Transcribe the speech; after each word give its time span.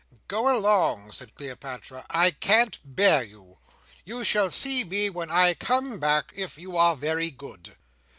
"Go 0.27 0.51
along!" 0.51 1.11
said 1.11 1.35
Cleopatra, 1.35 2.07
"I 2.09 2.31
can't 2.31 2.79
bear 2.83 3.21
you. 3.21 3.59
You 4.03 4.23
shall 4.23 4.49
see 4.49 4.83
me 4.83 5.11
when 5.11 5.29
I 5.29 5.53
come 5.53 5.99
back, 5.99 6.31
if 6.35 6.57
you 6.57 6.75
are 6.75 6.95
very 6.95 7.29
good." 7.29 7.75